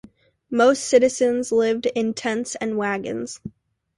[0.49, 3.39] Most citizens lived in tents and wagons.